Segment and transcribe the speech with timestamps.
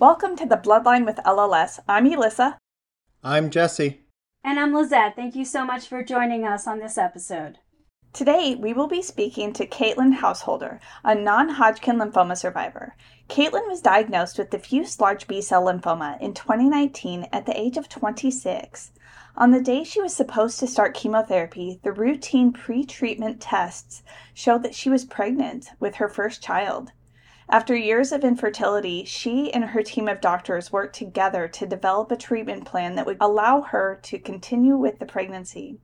[0.00, 1.78] Welcome to the Bloodline with LLS.
[1.86, 2.56] I'm Elissa.
[3.22, 4.00] I'm Jesse.
[4.42, 5.14] And I'm Lizette.
[5.14, 7.58] Thank you so much for joining us on this episode.
[8.14, 12.96] Today, we will be speaking to Caitlyn Householder, a non Hodgkin lymphoma survivor.
[13.28, 17.90] Caitlyn was diagnosed with diffuse large B cell lymphoma in 2019 at the age of
[17.90, 18.92] 26.
[19.36, 24.62] On the day she was supposed to start chemotherapy, the routine pre treatment tests showed
[24.62, 26.92] that she was pregnant with her first child.
[27.52, 32.16] After years of infertility, she and her team of doctors worked together to develop a
[32.16, 35.80] treatment plan that would allow her to continue with the pregnancy.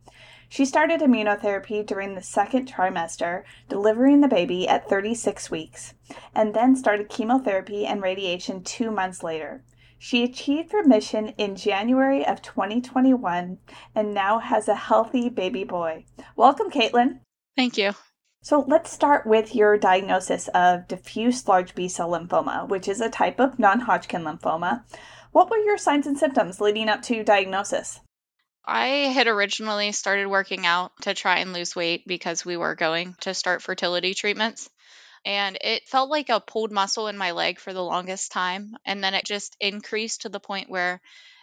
[0.48, 5.94] She started immunotherapy during the second trimester, delivering the baby at 36 weeks,
[6.36, 9.64] and then started chemotherapy and radiation two months later.
[9.98, 13.58] She achieved remission in January of 2021
[13.92, 16.04] and now has a healthy baby boy.
[16.36, 17.22] Welcome, Caitlyn.
[17.56, 17.92] Thank you.
[18.46, 23.10] So let's start with your diagnosis of diffuse large B cell lymphoma, which is a
[23.10, 24.84] type of non Hodgkin lymphoma.
[25.32, 27.98] What were your signs and symptoms leading up to diagnosis?
[28.64, 33.16] I had originally started working out to try and lose weight because we were going
[33.22, 34.70] to start fertility treatments.
[35.24, 38.76] And it felt like a pulled muscle in my leg for the longest time.
[38.84, 41.00] And then it just increased to the point where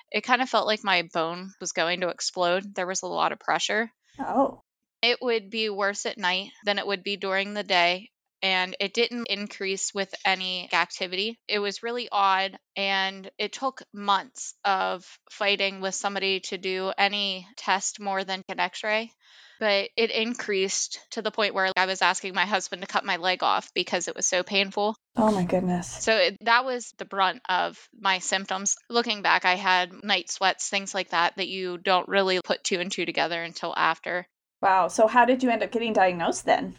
[0.10, 2.74] it kind of felt like my bone was going to explode.
[2.74, 3.92] There was a lot of pressure.
[4.18, 4.63] Oh.
[5.04, 8.10] It would be worse at night than it would be during the day.
[8.42, 11.40] And it didn't increase with any activity.
[11.48, 12.58] It was really odd.
[12.78, 18.62] And it took months of fighting with somebody to do any test more than an
[18.62, 19.12] x ray.
[19.60, 23.18] But it increased to the point where I was asking my husband to cut my
[23.18, 24.96] leg off because it was so painful.
[25.18, 25.88] Oh my goodness.
[25.88, 28.78] So it, that was the brunt of my symptoms.
[28.90, 32.80] Looking back, I had night sweats, things like that, that you don't really put two
[32.80, 34.28] and two together until after.
[34.64, 34.88] Wow.
[34.88, 36.78] So how did you end up getting diagnosed then?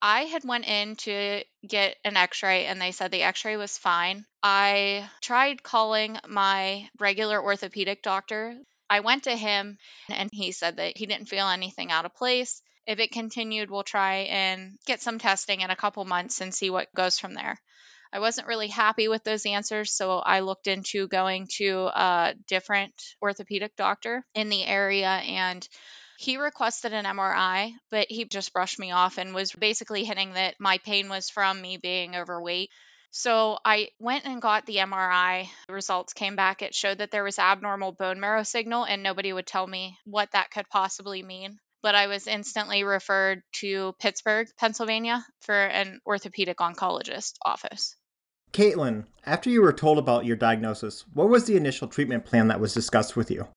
[0.00, 4.24] I had went in to get an x-ray and they said the x-ray was fine.
[4.44, 8.54] I tried calling my regular orthopedic doctor.
[8.88, 9.76] I went to him
[10.08, 12.62] and he said that he didn't feel anything out of place.
[12.86, 16.70] If it continued, we'll try and get some testing in a couple months and see
[16.70, 17.58] what goes from there.
[18.12, 22.94] I wasn't really happy with those answers, so I looked into going to a different
[23.20, 25.68] orthopedic doctor in the area and
[26.18, 30.56] he requested an MRI, but he just brushed me off and was basically hinting that
[30.58, 32.70] my pain was from me being overweight.
[33.10, 35.48] So I went and got the MRI.
[35.68, 36.60] The results came back.
[36.62, 40.32] It showed that there was abnormal bone marrow signal, and nobody would tell me what
[40.32, 41.58] that could possibly mean.
[41.82, 47.96] But I was instantly referred to Pittsburgh, Pennsylvania for an orthopedic oncologist office.
[48.52, 52.60] Caitlyn, after you were told about your diagnosis, what was the initial treatment plan that
[52.60, 53.48] was discussed with you?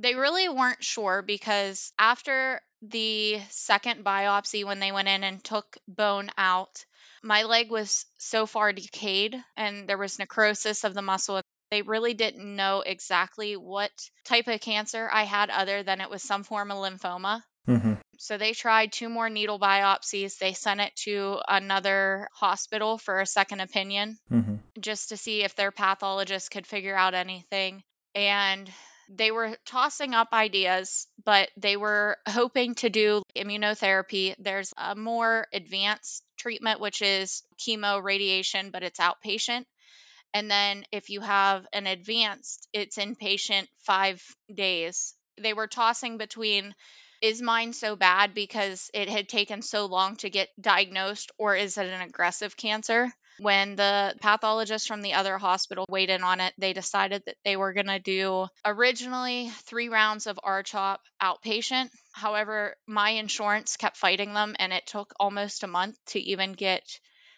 [0.00, 5.76] They really weren't sure because after the second biopsy, when they went in and took
[5.88, 6.84] bone out,
[7.22, 11.40] my leg was so far decayed and there was necrosis of the muscle.
[11.70, 13.90] They really didn't know exactly what
[14.24, 17.42] type of cancer I had, other than it was some form of lymphoma.
[17.68, 17.94] Mm-hmm.
[18.18, 20.38] So they tried two more needle biopsies.
[20.38, 24.56] They sent it to another hospital for a second opinion Mm-hmm.
[24.80, 27.82] just to see if their pathologist could figure out anything.
[28.14, 28.70] And
[29.08, 34.34] they were tossing up ideas, but they were hoping to do immunotherapy.
[34.38, 39.64] There's a more advanced treatment, which is chemo radiation, but it's outpatient.
[40.34, 44.22] And then if you have an advanced, it's inpatient five
[44.54, 45.14] days.
[45.40, 46.74] They were tossing between
[47.20, 51.76] is mine so bad because it had taken so long to get diagnosed, or is
[51.78, 53.12] it an aggressive cancer?
[53.40, 57.56] When the pathologist from the other hospital weighed in on it, they decided that they
[57.56, 61.90] were going to do originally three rounds of RCHOP outpatient.
[62.12, 66.82] However, my insurance kept fighting them, and it took almost a month to even get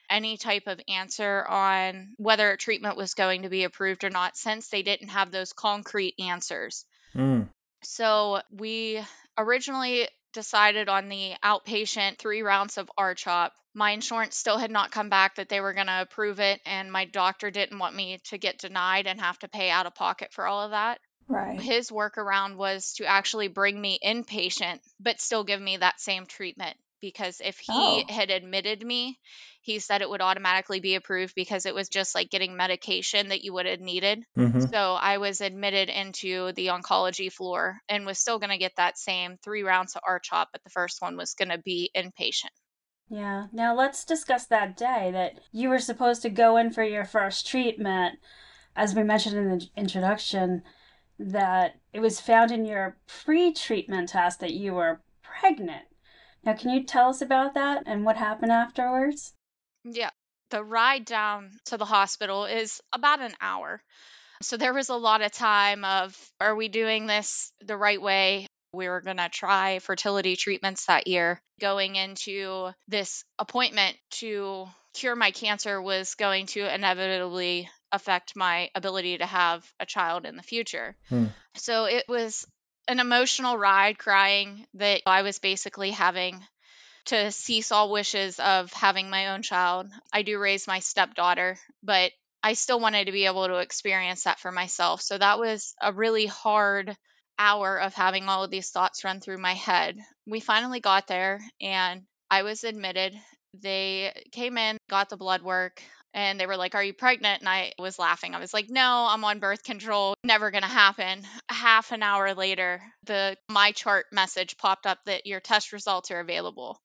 [0.09, 4.37] any type of answer on whether a treatment was going to be approved or not,
[4.37, 6.85] since they didn't have those concrete answers.
[7.15, 7.49] Mm.
[7.83, 9.01] So we
[9.39, 13.51] originally decided on the outpatient three rounds of RCHOP.
[13.75, 16.91] My insurance still had not come back that they were going to approve it, and
[16.91, 20.33] my doctor didn't want me to get denied and have to pay out of pocket
[20.33, 21.01] for all of that.
[21.29, 21.61] Right.
[21.61, 26.77] His workaround was to actually bring me inpatient, but still give me that same treatment.
[27.01, 28.03] Because if he Oh.
[28.11, 29.19] had admitted me,
[29.63, 33.43] he said it would automatically be approved because it was just like getting medication that
[33.43, 34.25] you would have needed.
[34.37, 34.61] mm-hmm.
[34.67, 38.99] So I was admitted into the oncology floor and was still going to get that
[38.99, 42.51] same three rounds of RCHOP, but the first one was going to be inpatient.
[43.11, 43.49] Yeah.
[43.53, 47.47] Now let's discuss that day that you were supposed to go in for your first
[47.47, 48.21] treatment.
[48.77, 50.63] As we mentioned in the introduction,
[51.19, 55.85] that it was found in your pre treatment test that you were pregnant.
[56.45, 59.35] Now, can you tell us about that and what happened afterwards?
[59.85, 60.11] Yeah.
[60.51, 63.83] The ride down to the hospital is about an hour.
[64.43, 68.47] So there was a lot of time of are we doing this the right way?
[68.73, 71.41] We were going to try fertility treatments that year.
[71.61, 79.19] Going into this appointment to cure my cancer was going to inevitably affect my ability
[79.19, 80.97] to have a child in the future.
[81.09, 81.27] Hmm.
[81.57, 82.47] So it was
[82.89, 86.41] an emotional ride crying that I was basically having
[87.07, 89.89] to cease all wishes of having my own child.
[90.13, 92.13] I do raise my stepdaughter, but
[92.43, 95.03] I still wanted to be able to experience that for myself.
[95.03, 96.97] So that was a really hard
[97.41, 99.97] hour of having all of these thoughts run through my head.
[100.27, 103.19] We finally got there and I was admitted.
[103.55, 105.83] They came in, got the blood work,
[106.15, 107.41] and they were like, Are you pregnant?
[107.41, 108.35] And I was laughing.
[108.35, 110.15] I was like, No, I'm on birth control.
[110.23, 111.23] Never going to happen.
[111.49, 116.21] Half an hour later, the My Chart message popped up that your test results are
[116.21, 116.79] available.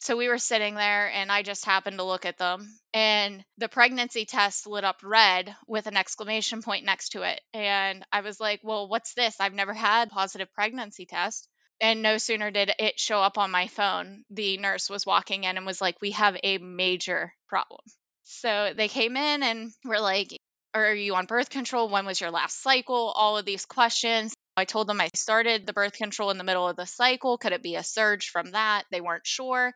[0.00, 3.68] So we were sitting there and I just happened to look at them and the
[3.68, 7.40] pregnancy test lit up red with an exclamation point next to it.
[7.52, 9.36] And I was like, well, what's this?
[9.40, 11.48] I've never had a positive pregnancy test.
[11.80, 15.56] And no sooner did it show up on my phone, the nurse was walking in
[15.56, 17.80] and was like, we have a major problem.
[18.24, 20.36] So they came in and were like,
[20.74, 21.88] are you on birth control?
[21.88, 23.12] When was your last cycle?
[23.14, 24.34] All of these questions.
[24.58, 27.38] I told them I started the birth control in the middle of the cycle.
[27.38, 28.84] Could it be a surge from that?
[28.90, 29.72] They weren't sure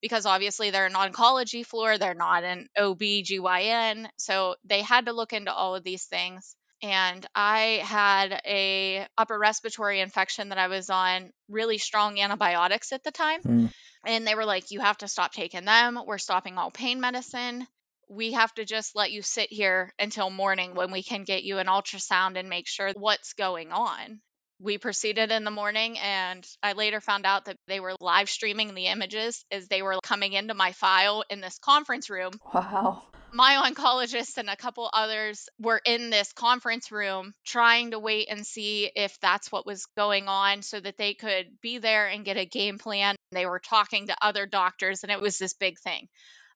[0.00, 4.08] because obviously they're an oncology floor, they're not an OB/GYN.
[4.16, 6.56] So they had to look into all of these things.
[6.82, 13.04] And I had a upper respiratory infection that I was on really strong antibiotics at
[13.04, 13.42] the time.
[13.42, 13.72] Mm.
[14.04, 16.00] And they were like, you have to stop taking them.
[16.04, 17.68] We're stopping all pain medicine.
[18.08, 21.58] We have to just let you sit here until morning when we can get you
[21.58, 24.20] an ultrasound and make sure what's going on.
[24.60, 28.74] We proceeded in the morning and i later found out that they were live streaming
[28.74, 32.32] the images as they were coming into my file in this conference room.
[32.54, 33.02] Wow.
[33.32, 38.46] my oncologist and a couple others were in this conference room trying to wait and
[38.46, 42.36] see if that's what was going on so that they could be there and get
[42.36, 43.16] a game plan.
[43.32, 46.08] They were talking to other doctors and it was this big thing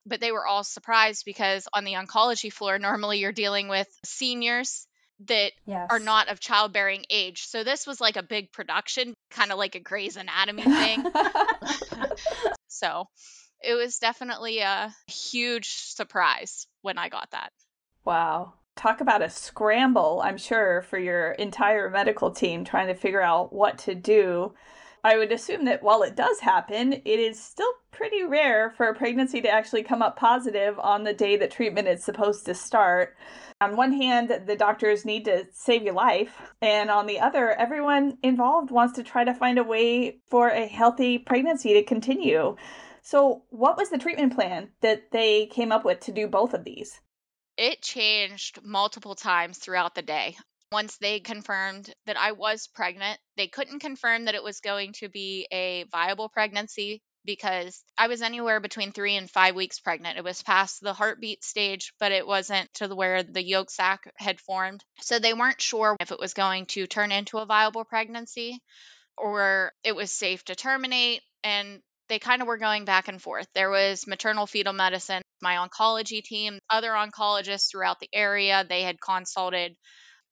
[0.06, 4.86] but they were all surprised because on the oncology floor normally you're dealing with seniors
[5.26, 5.88] that Yes.
[5.90, 7.46] are not of childbearing age.
[7.46, 11.04] So this was like a big production, kind of like a Grey's Anatomy thing.
[12.68, 13.08] so
[13.62, 17.50] it was definitely a huge surprise when I got that.
[18.04, 18.52] wow.
[18.76, 23.50] Talk about a scramble, I'm sure, for your entire medical team trying to figure out
[23.50, 24.52] what to do.
[25.06, 28.94] I would assume that while it does happen, it is still pretty rare for a
[28.94, 33.16] pregnancy to actually come up positive on the day that treatment is supposed to start.
[33.60, 38.18] On one hand, the doctors need to save your life, and on the other, everyone
[38.24, 42.56] involved wants to try to find a way for a healthy pregnancy to continue.
[43.02, 46.64] So, what was the treatment plan that they came up with to do both of
[46.64, 47.00] these?
[47.56, 50.36] It changed multiple times throughout the day.
[50.76, 55.08] Once they confirmed that I was pregnant, they couldn't confirm that it was going to
[55.08, 60.18] be a viable pregnancy because I was anywhere between three and five weeks pregnant.
[60.18, 64.38] It was past the heartbeat stage, but it wasn't to where the yolk sac had
[64.38, 64.84] formed.
[65.00, 68.60] So they weren't sure if it was going to turn into a viable pregnancy
[69.16, 71.22] or it was safe to terminate.
[71.42, 71.80] And
[72.10, 73.46] they kind of were going back and forth.
[73.54, 78.62] There was maternal fetal medicine, my oncology team, other oncologists throughout the area.
[78.68, 79.74] They had consulted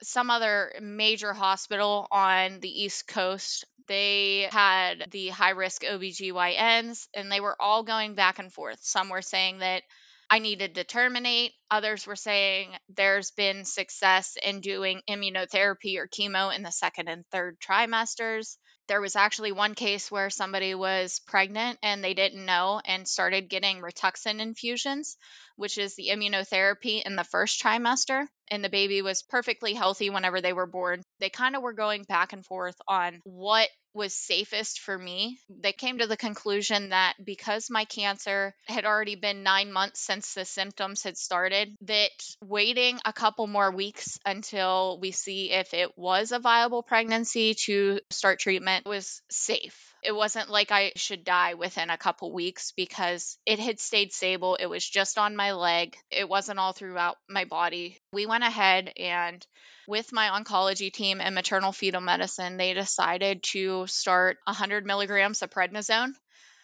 [0.03, 3.65] some other major hospital on the East Coast.
[3.87, 8.79] They had the high risk OBGYNs, and they were all going back and forth.
[8.83, 9.83] Some were saying that
[10.31, 16.55] I needed to terminate, others were saying there's been success in doing immunotherapy or chemo
[16.55, 18.57] in the second and third trimesters.
[18.87, 23.49] There was actually one case where somebody was pregnant and they didn't know and started
[23.49, 25.17] getting Rituxan infusions,
[25.57, 28.27] which is the immunotherapy in the first trimester.
[28.49, 31.03] And the baby was perfectly healthy whenever they were born.
[31.19, 35.39] They kind of were going back and forth on what was safest for me.
[35.49, 40.35] They came to the conclusion that because my cancer had already been nine months since
[40.35, 42.11] the symptoms had started, that
[42.43, 48.01] waiting a couple more weeks until we see if it was a viable pregnancy to
[48.11, 49.94] start treatment was safe.
[50.05, 54.57] It wasn't like I should die within a couple weeks because it had stayed stable.
[54.57, 57.99] It was just on my leg, it wasn't all throughout my body.
[58.13, 59.45] We went ahead and
[59.87, 65.51] with my oncology team and maternal fetal medicine, they decided to start 100 milligrams of
[65.51, 66.13] prednisone.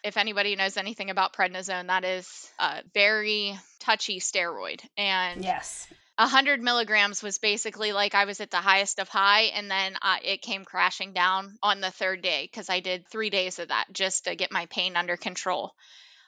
[0.02, 2.26] If anybody knows anything about prednisone, that is
[2.59, 4.80] a very touchy steroid.
[4.97, 5.87] And yes.
[6.20, 10.16] 100 milligrams was basically like I was at the highest of high, and then uh,
[10.22, 13.86] it came crashing down on the third day because I did three days of that
[13.92, 15.74] just to get my pain under control.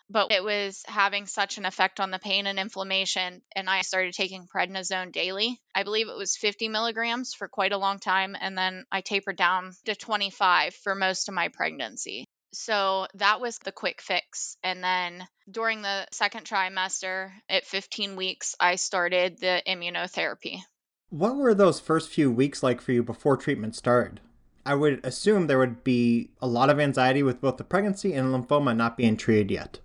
[0.09, 4.15] But it was having such an effect on the pain and inflammation, and I started
[4.15, 5.61] taking prednisone daily.
[5.75, 9.37] I believe it was 50 milligrams for quite a long time, and then I tapered
[9.37, 12.27] down to 25 for most of my pregnancy.
[12.53, 14.57] So that was the quick fix.
[14.63, 20.61] And then during the second trimester, at 15 weeks, I started the immunotherapy.
[21.09, 24.21] What were those first few weeks like for you before treatment started?
[24.65, 28.29] I would assume there would be a lot of anxiety with both the pregnancy and
[28.29, 29.81] lymphoma not being treated yet.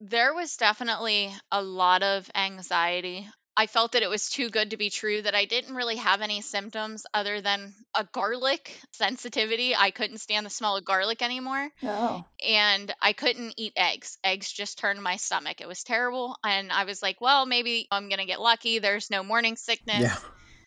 [0.00, 3.28] There was definitely a lot of anxiety.
[3.56, 6.20] I felt that it was too good to be true that I didn't really have
[6.20, 9.76] any symptoms other than a garlic sensitivity.
[9.76, 11.68] I couldn't stand the smell of garlic anymore.
[11.82, 12.24] Oh.
[12.46, 14.18] And I couldn't eat eggs.
[14.24, 15.60] Eggs just turned my stomach.
[15.60, 16.36] It was terrible.
[16.44, 18.80] And I was like, well, maybe I'm going to get lucky.
[18.80, 20.00] There's no morning sickness.
[20.00, 20.16] Yeah.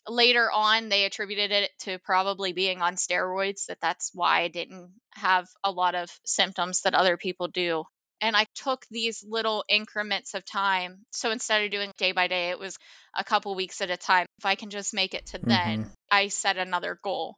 [0.06, 4.88] Later on, they attributed it to probably being on steroids, that that's why I didn't
[5.10, 7.84] have a lot of symptoms that other people do
[8.20, 10.98] and I took these little increments of time.
[11.12, 12.76] So instead of doing day by day, it was
[13.16, 14.26] a couple weeks at a time.
[14.38, 15.48] If I can just make it to mm-hmm.
[15.48, 17.36] then, I set another goal.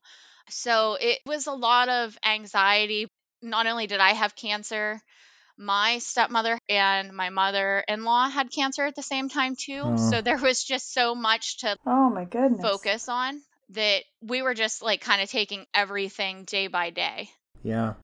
[0.48, 3.08] So it was a lot of anxiety.
[3.42, 5.00] Not only did I have cancer,
[5.56, 9.82] my stepmother and my mother in law had cancer at the same time, too.
[9.82, 14.42] Uh, so there was just so much to oh my goodness focus on that we
[14.42, 17.30] were just like kind of taking everything day by day.
[17.62, 17.94] Yeah.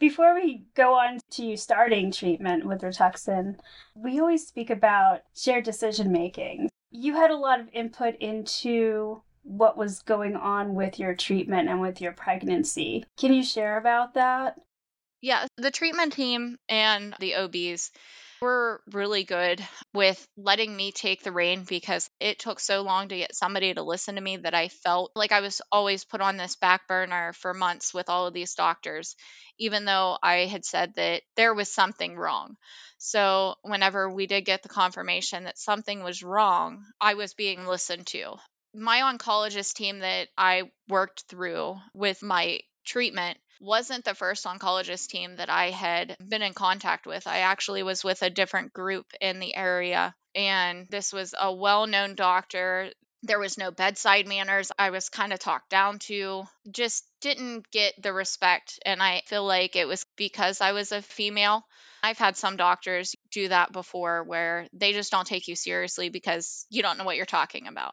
[0.00, 3.56] Before we go on to starting treatment with Rituxan,
[3.94, 6.70] we always speak about shared decision making.
[6.90, 11.82] You had a lot of input into what was going on with your treatment and
[11.82, 13.04] with your pregnancy.
[13.18, 14.58] Can you share about that?
[15.20, 17.90] Yeah, the treatment team and the OBs
[18.40, 23.16] were really good with letting me take the rein because it took so long to
[23.16, 26.36] get somebody to listen to me that I felt like I was always put on
[26.36, 29.16] this back burner for months with all of these doctors,
[29.58, 32.56] even though I had said that there was something wrong.
[32.98, 38.06] So, whenever we did get the confirmation that something was wrong, I was being listened
[38.08, 38.36] to.
[38.74, 45.36] My oncologist team that I worked through with my treatment wasn't the first oncologist team
[45.36, 47.26] that I had been in contact with.
[47.26, 51.86] I actually was with a different group in the area, and this was a well
[51.86, 52.90] known doctor.
[53.22, 54.72] There was no bedside manners.
[54.78, 58.78] I was kind of talked down to, just didn't get the respect.
[58.86, 61.62] And I feel like it was because I was a female.
[62.02, 66.64] I've had some doctors do that before where they just don't take you seriously because
[66.70, 67.92] you don't know what you're talking about.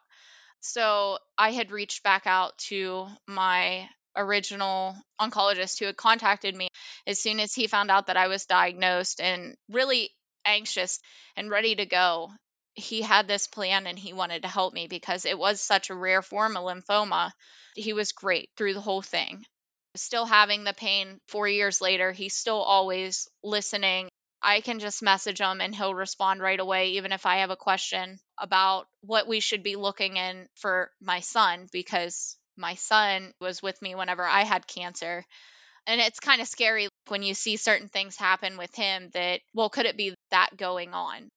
[0.62, 6.68] So I had reached back out to my original oncologist who had contacted me
[7.06, 10.12] as soon as he found out that I was diagnosed and really
[10.46, 11.00] anxious
[11.36, 12.32] and ready to go.
[12.74, 15.96] He had this plan and he wanted to help me because it was such a
[15.96, 17.32] rare form of lymphoma.
[17.76, 19.46] He was great through the whole thing.
[19.96, 24.10] Still having the pain four years later, he's still always listening.
[24.42, 27.56] I can just message him and he'll respond right away, even if I have a
[27.56, 33.62] question about what we should be looking in for my son, because my son was
[33.62, 35.24] with me whenever I had cancer.
[35.86, 39.70] And it's kind of scary when you see certain things happen with him that, well,
[39.70, 41.30] could it be that going on?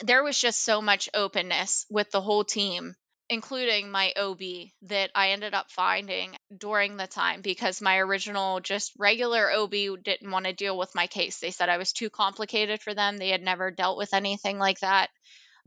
[0.00, 2.94] There was just so much openness with the whole team,
[3.30, 4.40] including my OB,
[4.82, 9.72] that I ended up finding during the time because my original, just regular OB
[10.02, 11.38] didn't want to deal with my case.
[11.38, 13.16] They said I was too complicated for them.
[13.16, 15.08] They had never dealt with anything like that.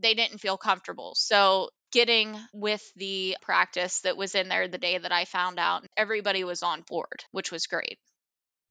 [0.00, 1.12] They didn't feel comfortable.
[1.16, 5.86] So getting with the practice that was in there the day that I found out.
[5.96, 7.98] Everybody was on board, which was great.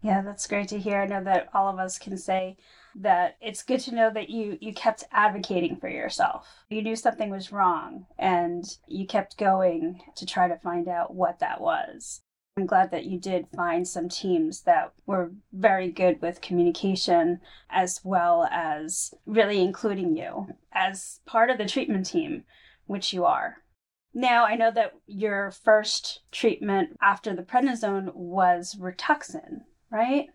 [0.01, 1.01] Yeah, that's great to hear.
[1.01, 2.57] I know that all of us can say
[2.95, 6.47] that it's good to know that you you kept advocating for yourself.
[6.69, 11.39] You knew something was wrong and you kept going to try to find out what
[11.39, 12.21] that was.
[12.57, 18.01] I'm glad that you did find some teams that were very good with communication as
[18.03, 22.43] well as really including you as part of the treatment team,
[22.91, 23.57] which you are.
[24.13, 30.27] Now, I know that your first treatment after the prednisone was Rituxan, right?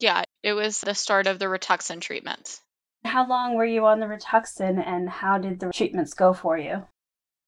[0.00, 2.60] Yeah, it was the start of the Rituxan treatments.
[3.04, 6.84] How long were you on the Rituxan and how did the treatments go for you?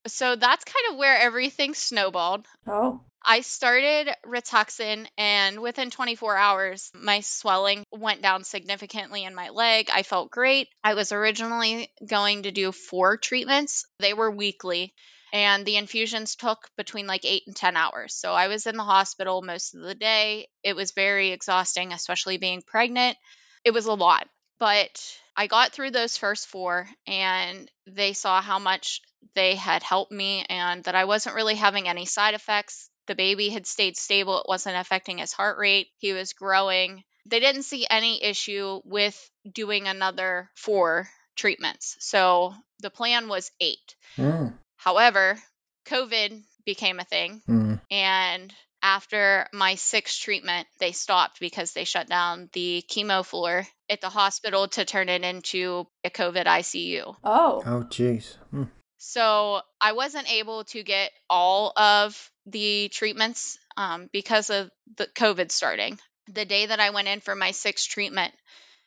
[0.07, 2.47] So that's kind of where everything snowballed.
[2.69, 3.01] Oh.
[3.29, 9.91] I started Rituxan, and within 24 hours, my swelling went down significantly in my leg.
[9.93, 10.69] I felt great.
[10.85, 14.95] I was originally going to do four treatments, they were weekly,
[15.33, 18.15] and the infusions took between like eight and 10 hours.
[18.15, 20.47] So I was in the hospital most of the day.
[20.63, 23.19] It was very exhausting, especially being pregnant.
[23.65, 24.29] It was a lot,
[24.61, 29.01] but I got through those first four, and they saw how much
[29.35, 33.49] they had helped me and that I wasn't really having any side effects the baby
[33.49, 37.05] had stayed stable, it wasn't affecting his heart rate, he was growing.
[37.27, 41.97] They didn't see any issue with doing another four treatments.
[42.01, 43.97] So the plan was eight.
[44.17, 44.55] Mm.
[44.77, 45.39] However,
[45.87, 47.43] COVID became a thing.
[47.49, 47.81] Mm.
[47.91, 54.01] And after my sixth treatment, they stopped because they shut down the chemo floor at
[54.01, 57.17] the hospital to turn it into a COVID ICU.
[57.25, 57.63] Oh.
[57.65, 58.37] Oh, jeez.
[58.53, 58.69] Mm.
[58.99, 65.51] So I wasn't able to get all of the treatments um, because of the COVID
[65.51, 65.99] starting.
[66.29, 68.35] The day that I went in for my sixth treatment,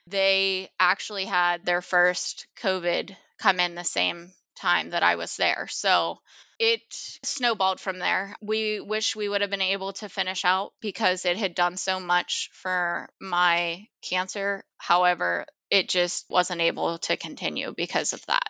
[0.08, 5.68] they actually had their first COVID come in the same time that I was there.
[5.70, 6.20] So
[6.60, 6.82] it
[7.24, 8.36] snowballed from there.
[8.42, 12.00] We wish we would have been able to finish out because it had done so
[12.00, 14.64] much for my cancer.
[14.78, 18.50] However, it just wasn't able to continue because of that.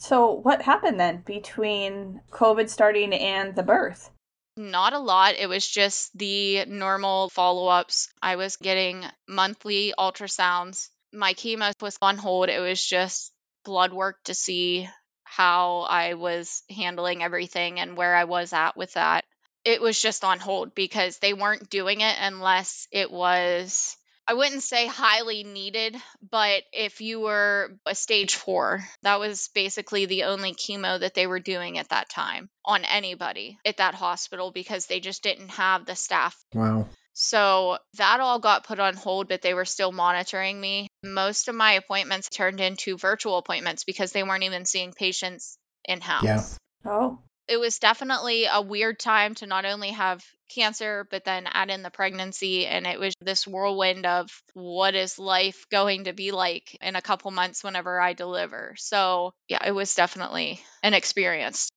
[0.00, 4.10] So, what happened then between COVID starting and the birth?
[4.56, 5.34] Not a lot.
[5.38, 8.08] It was just the normal follow ups.
[8.22, 10.88] I was getting monthly ultrasounds.
[11.12, 12.48] My chemo was on hold.
[12.48, 13.30] It was just
[13.62, 14.88] blood work to see
[15.24, 19.26] how I was handling everything and where I was at with that.
[19.66, 23.98] It was just on hold because they weren't doing it unless it was
[24.30, 25.96] I wouldn't say highly needed,
[26.30, 31.26] but if you were a stage four, that was basically the only chemo that they
[31.26, 35.84] were doing at that time on anybody at that hospital because they just didn't have
[35.84, 36.36] the staff.
[36.54, 36.86] Wow.
[37.12, 40.86] So that all got put on hold, but they were still monitoring me.
[41.02, 46.00] Most of my appointments turned into virtual appointments because they weren't even seeing patients in
[46.00, 46.22] house.
[46.22, 46.44] Yeah.
[46.84, 47.18] Oh.
[47.50, 51.82] It was definitely a weird time to not only have cancer, but then add in
[51.82, 52.66] the pregnancy.
[52.66, 57.02] And it was this whirlwind of what is life going to be like in a
[57.02, 58.74] couple months whenever I deliver.
[58.78, 61.68] So, yeah, it was definitely an experience.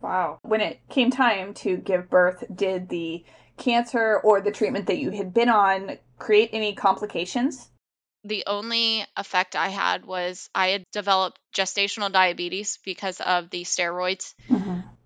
[0.00, 0.38] Wow.
[0.42, 3.24] When it came time to give birth, did the
[3.56, 7.68] cancer or the treatment that you had been on create any complications?
[8.24, 14.34] The only effect I had was I had developed gestational diabetes because of the steroids.
[14.48, 14.61] Mm-hmm.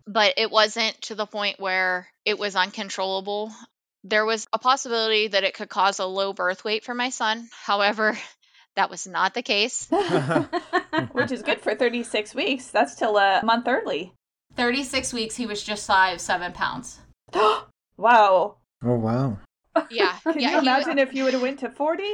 [0.07, 3.53] But it wasn't to the point where it was uncontrollable.
[4.05, 7.49] There was a possibility that it could cause a low birth weight for my son.
[7.51, 8.17] However,
[8.77, 9.89] that was not the case.
[11.13, 12.69] Which is good for 36 weeks.
[12.69, 14.13] That's till a month early.
[14.57, 17.01] 36 weeks, he was just shy of seven pounds.
[17.97, 18.57] wow.
[18.85, 19.39] Oh, wow.
[19.91, 20.15] Yeah.
[20.23, 22.05] Can yeah, you he wa- imagine if you would have went to 40?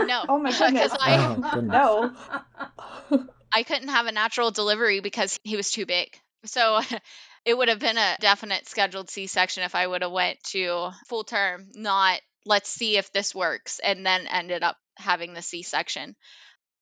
[0.00, 0.24] no.
[0.28, 0.92] Oh my goodness.
[1.00, 1.72] I, Oh, goodness.
[1.72, 2.12] No.
[3.54, 6.18] I couldn't have a natural delivery because he was too big.
[6.44, 6.80] So
[7.44, 11.24] it would have been a definite scheduled C-section if I would have went to full
[11.24, 16.16] term, not let's see if this works and then ended up having the C-section.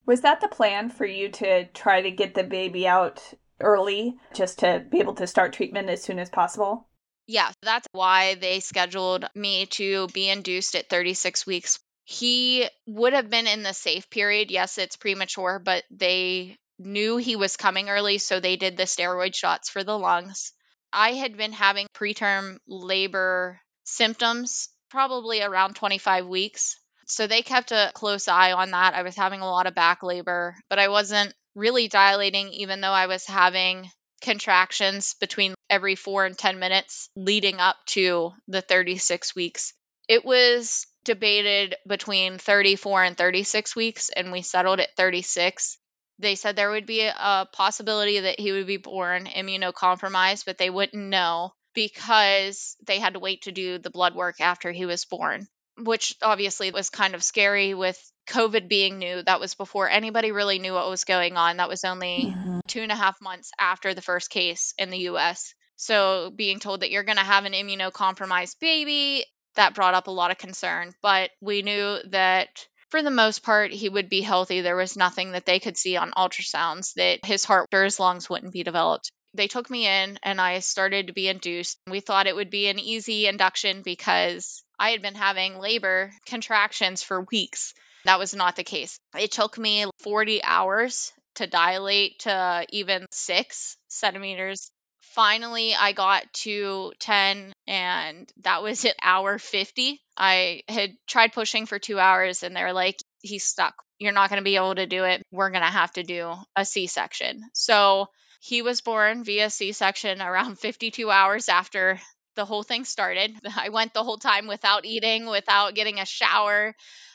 [0.06, 4.58] Was that the plan for you to try to get the baby out early just
[4.60, 6.88] to be able to start treatment as soon as possible?
[7.26, 11.78] Yeah, that's why they scheduled me to be induced at 36 weeks.
[12.04, 14.50] He would have been in the safe period.
[14.50, 19.34] Yes, it's premature, but they knew he was coming early, so they did the steroid
[19.34, 20.52] shots for the lungs.
[20.92, 26.76] I had been having preterm labor symptoms probably around 25 weeks.
[27.06, 28.94] So they kept a close eye on that.
[28.94, 32.92] I was having a lot of back labor, but I wasn't really dilating, even though
[32.92, 33.90] I was having
[34.22, 39.72] contractions between every four and 10 minutes leading up to the 36 weeks.
[40.08, 45.78] It was debated between 34 and 36 weeks, and we settled at 36.
[46.20, 50.70] They said there would be a possibility that he would be born immunocompromised, but they
[50.70, 55.04] wouldn't know because they had to wait to do the blood work after he was
[55.04, 55.46] born,
[55.78, 59.22] which obviously was kind of scary with COVID being new.
[59.22, 61.56] That was before anybody really knew what was going on.
[61.56, 62.34] That was only
[62.68, 65.54] two and a half months after the first case in the US.
[65.76, 69.24] So, being told that you're going to have an immunocompromised baby,
[69.56, 70.92] that brought up a lot of concern.
[71.02, 74.60] But we knew that for the most part, he would be healthy.
[74.60, 78.28] There was nothing that they could see on ultrasounds that his heart or his lungs
[78.28, 79.10] wouldn't be developed.
[79.32, 81.78] They took me in and I started to be induced.
[81.88, 87.02] We thought it would be an easy induction because I had been having labor contractions
[87.02, 87.74] for weeks.
[88.04, 88.98] That was not the case.
[89.16, 94.70] It took me 40 hours to dilate to even six centimeters
[95.10, 100.00] finally I got to 10 and that was at hour 50.
[100.18, 103.74] I had tried pushing for 2 hours and they were like he's stuck.
[104.00, 105.22] You're not going to be able to do it.
[105.30, 107.42] We're going to have to do a C-section.
[107.54, 108.08] So
[108.40, 112.00] he was born via C-section around 52 hours after
[112.34, 113.36] the whole thing started.
[113.56, 116.74] I went the whole time without eating, without getting a shower.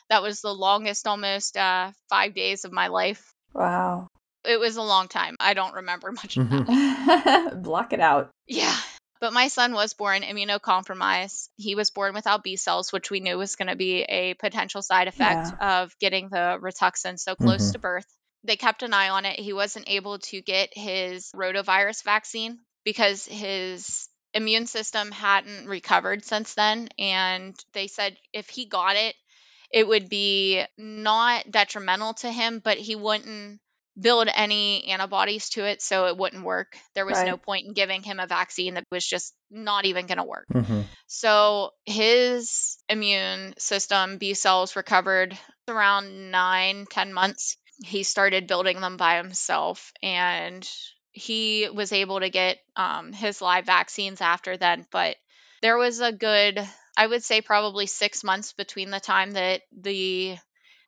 [0.10, 3.34] That was the longest almost uh, 5 days of my life.
[3.54, 4.08] Wow.
[4.46, 5.36] It was a long time.
[5.40, 7.60] I don't remember much of that.
[7.62, 8.30] Block it out.
[8.48, 8.78] Yeah.
[9.20, 11.50] But my son was born immunocompromised.
[11.56, 14.82] He was born without B cells, which we knew was going to be a potential
[14.82, 17.72] side effect of getting the Rituxan so close Mhm.
[17.72, 18.08] to birth.
[18.44, 19.40] They kept an eye on it.
[19.40, 26.54] He wasn't able to get his rotavirus vaccine because his immune system hadn't recovered since
[26.54, 26.90] then.
[27.00, 29.16] And they said if he got it,
[29.72, 33.60] it would be not detrimental to him, but he wouldn't
[34.00, 36.78] build any antibodies to it, so it wouldn't work.
[36.96, 40.18] There was no point in giving him a vaccine that was just not even going
[40.18, 40.48] to work.
[40.54, 40.86] Mhm.
[41.08, 47.58] So his immune system, B cells, recovered around nine, ten months.
[47.84, 50.70] He started building them by himself, and
[51.12, 54.86] he was able to get um, his live vaccines after then.
[54.92, 55.16] But
[55.62, 56.60] there was a good,
[56.98, 60.38] I would say, probably six months between the time that the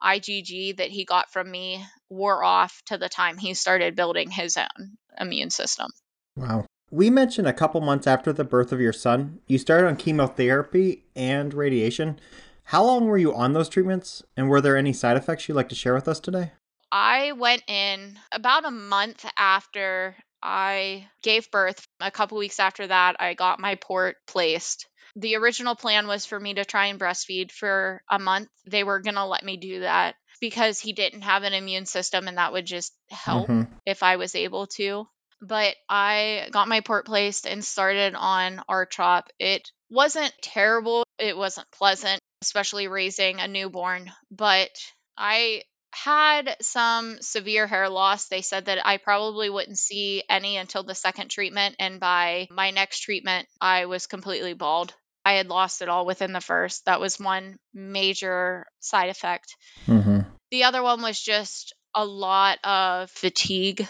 [0.04, 4.58] IgG that he got from me wore off to the time he started building his
[4.58, 5.88] own immune system.
[6.36, 6.66] Wow.
[6.90, 11.04] We mentioned a couple months after the birth of your son, you started on chemotherapy
[11.16, 12.20] and radiation.
[12.64, 15.70] How long were you on those treatments, and were there any side effects you'd like
[15.70, 16.52] to share with us today?
[16.92, 21.86] I went in about a month after I gave birth.
[22.00, 24.88] A couple weeks after that, I got my port placed.
[25.16, 28.50] The original plan was for me to try and breastfeed for a month.
[28.66, 32.28] They were going to let me do that because he didn't have an immune system
[32.28, 33.68] and that would just help Mhm.
[33.86, 35.08] if I was able to.
[35.42, 39.28] But I got my port placed and started on RCHOP.
[39.40, 44.72] It wasn't terrible, it wasn't pleasant, especially raising a newborn, but
[45.16, 48.28] I had some severe hair loss.
[48.28, 51.76] They said that I probably wouldn't see any until the second treatment.
[51.80, 54.94] And by my next treatment, I was completely bald.
[55.28, 56.86] I had lost it all within the first.
[56.86, 59.58] That was one major side effect.
[59.86, 60.22] Mm-hmm.
[60.52, 63.86] The other one was just a lot of fatigue.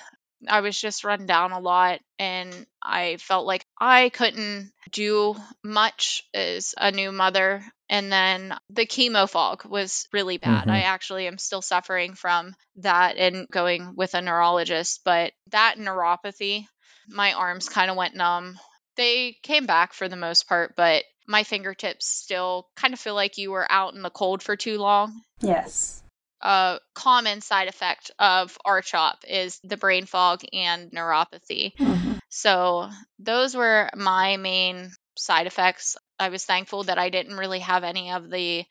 [0.48, 6.24] I was just run down a lot and I felt like I couldn't do much
[6.34, 7.64] as a new mother.
[7.88, 10.66] And then the chemo fog was really bad.
[10.68, 10.72] Mhm.
[10.72, 16.66] I actually am still suffering from that and going with a neurologist, but that neuropathy,
[17.08, 18.60] my arms kind of went numb.
[18.96, 23.38] They came back for the most part, but my fingertips still kind of feel like
[23.38, 26.02] you were out in the cold for too long Yes.
[26.42, 31.76] a common side effect of RCHOP is the brain fog and neuropathy.
[31.76, 32.20] Mhm.
[32.30, 35.98] So those were my main side effects.
[36.20, 38.66] I was thankful that I didn't really have any of the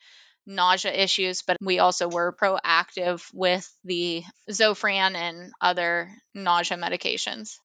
[0.45, 7.57] nausea issues, but we also were proactive with the Zofran and other nausea medications.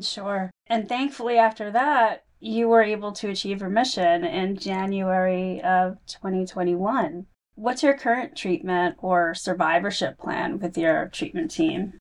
[0.00, 0.50] Sure.
[0.66, 7.26] And thankfully, after that, you were able to achieve remission in January of 2021.
[7.56, 11.94] What's your current treatment or survivorship plan with your treatment team?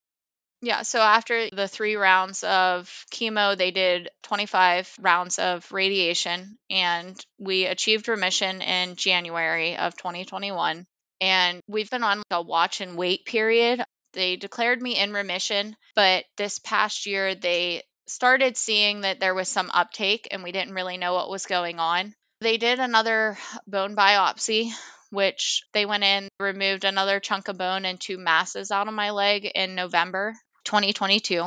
[0.63, 7.19] Yeah, so after the three rounds of chemo, they did 25 rounds of radiation, and
[7.37, 10.85] we achieved remission in January of 2021.
[11.19, 13.83] And we've been on a watch and wait period.
[14.13, 19.49] They declared me in remission, but this past year they started seeing that there was
[19.49, 22.13] some uptake, and we didn't really know what was going on.
[22.41, 23.37] They did another
[23.67, 24.71] bone biopsy
[25.13, 29.11] which they went in, removed another chunk of bone and two masses out of my
[29.11, 30.33] leg in November
[30.65, 31.45] 2022.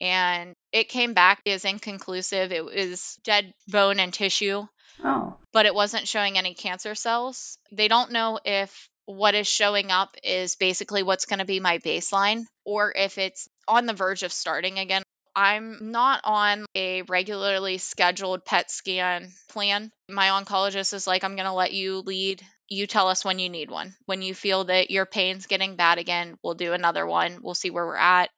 [0.00, 2.52] And it came back as inconclusive.
[2.52, 4.66] It was dead bone and tissue,
[5.02, 7.58] Oh, but it wasn't showing any cancer cells.
[7.72, 11.78] They don't know if what is showing up is basically what's going to be my
[11.78, 15.02] baseline or if it's on the verge of starting again.
[15.38, 19.92] I'm not on a regularly scheduled PET scan plan.
[20.08, 22.44] My oncologist is like, I'm going to let you lead.
[22.68, 23.94] You tell us when you need one.
[24.06, 27.38] When you feel that your pain's getting bad again, we'll do another one.
[27.40, 28.30] We'll see where we're at.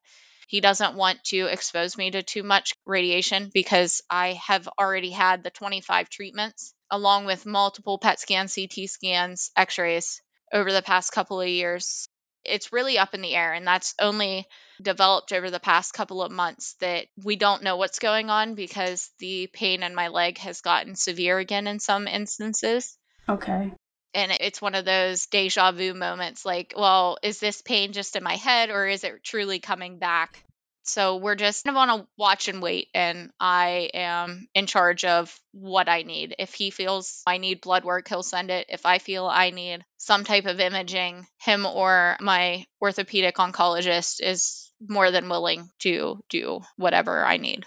[0.47, 5.43] He doesn't want to expose me to too much radiation because I have already had
[5.43, 10.21] the 25 treatments, along with multiple PET scans, CT scans, x rays
[10.53, 12.10] over the past couple of years.
[12.51, 14.47] It's really up in the air, and that's only
[14.83, 19.11] developed over the past couple of months that we don't know what's going on because
[19.19, 22.97] the pain in my leg has gotten severe again in some instances.
[23.29, 23.73] Okay.
[24.13, 28.25] And it's one of those deja vu moments like, well, is this pain just in
[28.25, 30.43] my head or is it truly coming back?
[30.83, 35.05] So we're just kind of on a watch and wait, and I am in charge
[35.05, 36.35] of what I need.
[36.39, 38.67] If he feels I need blood work, he'll send it.
[38.69, 44.73] If I feel I need some type of imaging, him or my orthopedic oncologist is
[44.81, 47.67] more than willing to do whatever I need.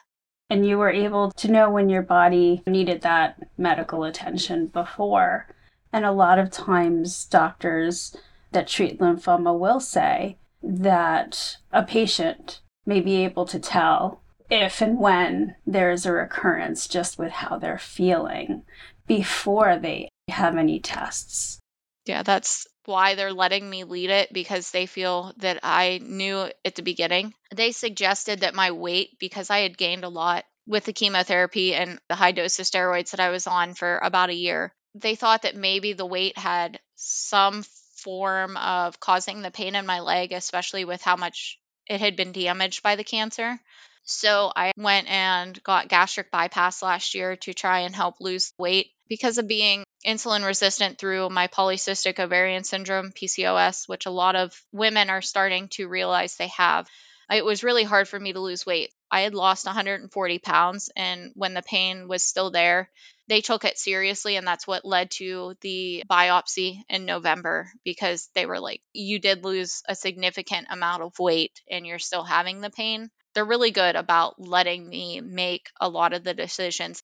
[0.49, 5.47] And you were able to know when your body needed that medical attention before.
[5.91, 8.15] And a lot of times, doctors
[8.51, 14.99] that treat lymphoma will say that a patient may be able to tell if and
[14.99, 18.63] when there's a recurrence just with how they're feeling
[19.07, 21.59] before they have any tests.
[22.05, 26.75] Yeah, that's why they're letting me lead it because they feel that I knew at
[26.75, 27.33] the beginning.
[27.55, 31.99] They suggested that my weight, because I had gained a lot with the chemotherapy and
[32.09, 35.43] the high dose of steroids that I was on for about a year, they thought
[35.43, 37.63] that maybe the weight had some
[37.97, 42.31] form of causing the pain in my leg, especially with how much it had been
[42.31, 43.59] damaged by the cancer.
[44.03, 48.91] So I went and got gastric bypass last year to try and help lose weight
[49.07, 54.59] because of being insulin resistant through my polycystic ovarian syndrome, PCOS, which a lot of
[54.71, 56.87] women are starting to realize they have.
[57.31, 58.91] It was really hard for me to lose weight.
[59.09, 62.89] I had lost 140 pounds, and when the pain was still there,
[63.27, 64.35] they took it seriously.
[64.35, 69.43] And that's what led to the biopsy in November because they were like, You did
[69.43, 73.09] lose a significant amount of weight and you're still having the pain.
[73.33, 77.01] They're really good about letting me make a lot of the decisions.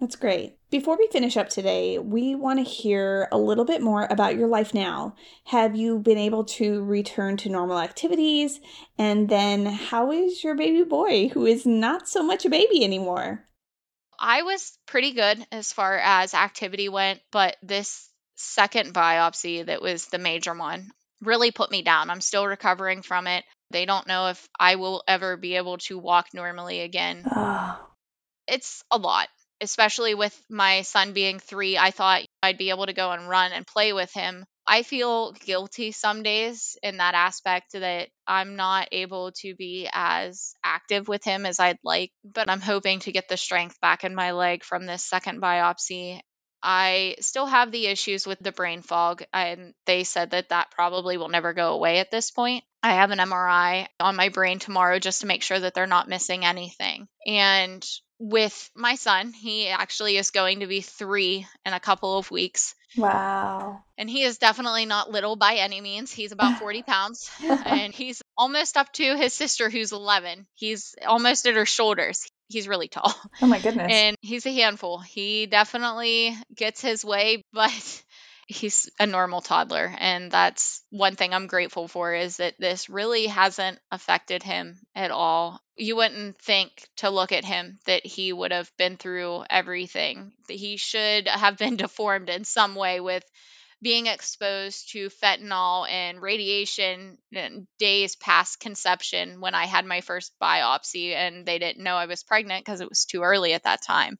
[0.00, 0.56] That's great.
[0.70, 4.48] Before we finish up today, we want to hear a little bit more about your
[4.48, 5.14] life now.
[5.44, 8.60] Have you been able to return to normal activities?
[8.96, 13.46] And then, how is your baby boy, who is not so much a baby anymore?
[14.20, 20.06] I was pretty good as far as activity went, but this second biopsy that was
[20.06, 20.90] the major one
[21.22, 22.10] really put me down.
[22.10, 23.44] I'm still recovering from it.
[23.70, 27.24] They don't know if I will ever be able to walk normally again.
[28.46, 29.28] It's a lot
[29.60, 33.52] especially with my son being three, I thought I'd be able to go and run
[33.52, 34.44] and play with him.
[34.66, 40.54] I feel guilty some days in that aspect that I'm not able to be as
[40.64, 44.14] active with him as I'd like, but I'm hoping to get the strength back in
[44.14, 46.20] my leg from this second biopsy.
[46.62, 51.16] I still have the issues with the brain fog, and they said that that probably
[51.16, 52.64] will never go away at this point.
[52.82, 56.08] I have an MRI on my brain tomorrow just to make sure that they're not
[56.08, 57.08] missing anything.
[57.26, 57.84] And
[58.20, 59.32] with my son.
[59.32, 62.74] He actually is going to be three in a couple of weeks.
[62.96, 63.82] Wow.
[63.96, 66.12] And he is definitely not little by any means.
[66.12, 70.46] He's about 40 pounds and he's almost up to his sister, who's 11.
[70.54, 72.26] He's almost at her shoulders.
[72.48, 73.14] He's really tall.
[73.40, 73.92] Oh my goodness.
[73.92, 74.98] And he's a handful.
[74.98, 78.02] He definitely gets his way, but
[78.50, 83.26] he's a normal toddler and that's one thing i'm grateful for is that this really
[83.26, 85.60] hasn't affected him at all.
[85.76, 90.32] You wouldn't think to look at him that he would have been through everything.
[90.48, 93.24] That he should have been deformed in some way with
[93.82, 97.16] being exposed to fentanyl and radiation
[97.78, 102.22] days past conception when I had my first biopsy and they didn't know I was
[102.22, 104.18] pregnant because it was too early at that time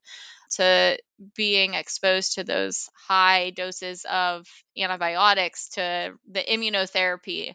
[0.52, 0.98] to
[1.36, 4.46] being exposed to those high doses of
[4.78, 7.54] antibiotics to the immunotherapy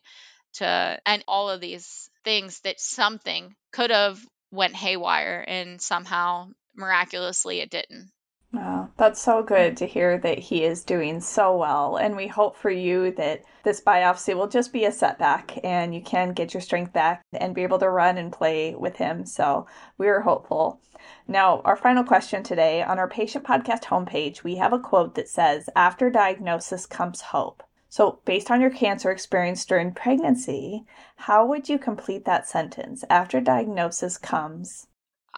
[0.54, 4.20] to and all of these things that something could have
[4.52, 8.12] went haywire and somehow miraculously it didn't
[8.56, 11.98] Wow, that's so good to hear that he is doing so well.
[11.98, 16.02] And we hope for you that this biopsy will just be a setback and you
[16.02, 19.26] can get your strength back and be able to run and play with him.
[19.26, 20.80] So we are hopeful.
[21.28, 25.28] Now, our final question today on our patient podcast homepage, we have a quote that
[25.28, 27.62] says, After diagnosis comes hope.
[27.90, 30.86] So, based on your cancer experience during pregnancy,
[31.18, 33.04] how would you complete that sentence?
[33.10, 34.88] After diagnosis comes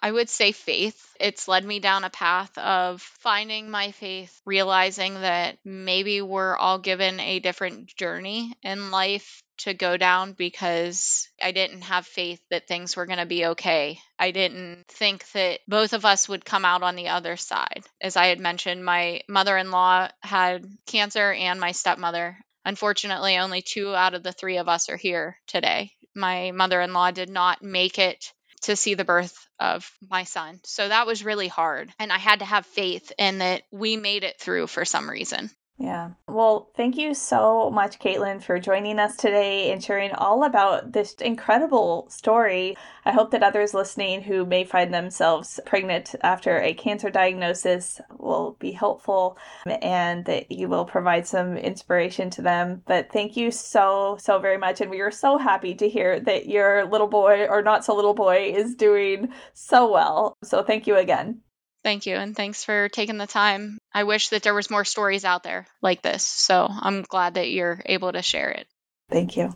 [0.02, 1.16] I would say faith.
[1.20, 6.80] It's led me down a path of finding my faith, realizing that maybe we're all
[6.80, 12.68] given a different journey in life to go down because I didn't have faith that
[12.68, 14.00] things were going to be okay.
[14.20, 17.84] I didn't think that both of us would come out on the other side.
[18.00, 22.38] As I had mentioned, my mother in law had cancer and my stepmother.
[22.66, 26.92] Unfortunately, only two out of the three of us are here today my mother in
[26.94, 30.60] law did not make it to see the birth of my son.
[30.64, 31.92] So that was really hard.
[32.00, 35.50] And I had to have faith in that we made it through for some reason.
[35.80, 36.12] Yeah.
[36.28, 41.14] Well, thank you so much, Caitlyn, for joining us today and sharing all about this
[41.14, 42.76] incredible story.
[43.06, 48.58] I hope that others listening who may find themselves pregnant after a cancer diagnosis will
[48.60, 49.38] be helpful
[49.68, 52.82] and that you will provide some inspiration to them.
[52.88, 54.82] But thank you so, so very much.
[54.82, 58.16] And we are so happy to hear that your little boy or not so little
[58.16, 60.36] boy is doing so well.
[60.44, 61.42] So thank you again.
[61.84, 62.16] Thank you.
[62.16, 63.78] And thanks for taking the time.
[63.98, 66.24] I wish that there was more stories out there like this.
[66.24, 68.68] So I'm glad that you're able to share it.
[69.10, 69.56] Thank you.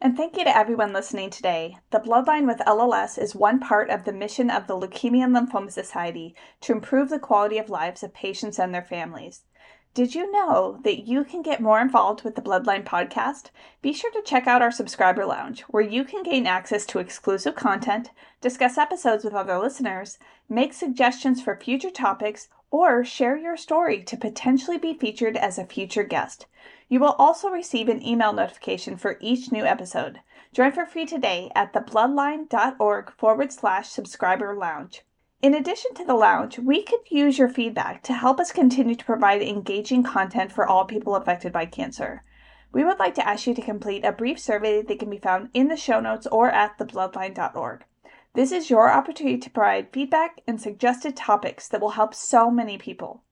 [0.00, 1.76] And thank you to everyone listening today.
[1.90, 5.72] The Bloodline with LLS is one part of the mission of the Leukemia and Lymphoma
[5.72, 9.42] Society to improve the quality of lives of patients and their families.
[9.92, 13.50] Did you know that you can get more involved with the Bloodline podcast?
[13.82, 17.56] Be sure to check out our subscriber lounge, where you can gain access to exclusive
[17.56, 20.16] content, discuss episodes with other listeners,
[20.50, 25.64] make suggestions for future topics, or share your story to potentially be featured as a
[25.64, 26.46] future guest.
[26.88, 30.20] You will also receive an email notification for each new episode.
[30.52, 35.02] Join for free today at thebloodline.org forward slash subscriber lounge.
[35.40, 39.04] In addition to the lounge, we could use your feedback to help us continue to
[39.04, 42.24] provide engaging content for all people affected by cancer.
[42.72, 45.48] We would like to ask you to complete a brief survey that can be found
[45.54, 47.84] in the show notes or at thebloodline.org.
[48.34, 52.78] This is your opportunity to provide feedback and suggested topics that will help so many
[52.78, 53.24] people.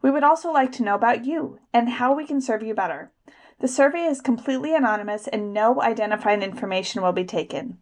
[0.00, 3.12] We would also like to know about you and how we can serve you better.
[3.60, 7.78] The survey is completely anonymous and no identifying information will be taken.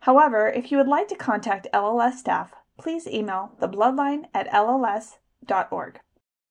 [0.00, 6.00] However, if you would like to contact LLS staff, please email thebloodline at lls.org.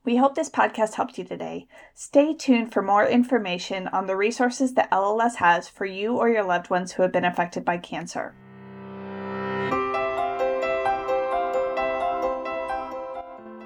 [0.04, 1.68] We hope this podcast helped you today.
[1.94, 6.44] Stay tuned for more information on the resources that LLS has for you or your
[6.44, 8.34] loved ones who have been affected by cancer.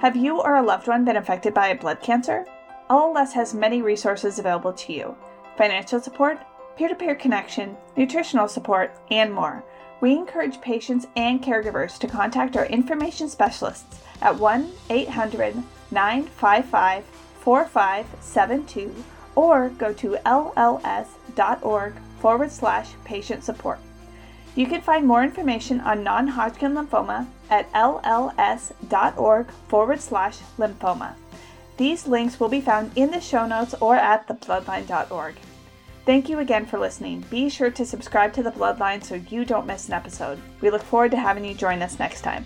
[0.03, 2.45] Have you or a loved one been affected by a blood cancer?
[2.89, 5.15] LLS has many resources available to you
[5.55, 6.39] financial support,
[6.75, 9.63] peer to peer connection, nutritional support, and more.
[10.01, 17.05] We encourage patients and caregivers to contact our information specialists at 1 800 955
[17.39, 23.79] 4572 or go to lls.org forward slash patient support.
[24.55, 31.13] You can find more information on non Hodgkin lymphoma at lls.org forward slash lymphoma.
[31.77, 35.35] These links will be found in the show notes or at thebloodline.org.
[36.05, 37.23] Thank you again for listening.
[37.29, 40.41] Be sure to subscribe to The Bloodline so you don't miss an episode.
[40.61, 42.45] We look forward to having you join us next time.